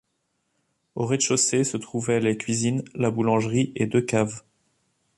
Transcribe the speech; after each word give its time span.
Au 0.95 1.05
rez-de-chaussée 1.05 1.63
se 1.63 1.77
trouvaient 1.77 2.19
les 2.19 2.35
cuisines, 2.35 2.83
la 2.95 3.11
boulangerie 3.11 3.71
et 3.75 3.85
deux 3.85 4.01
caves. 4.01 4.41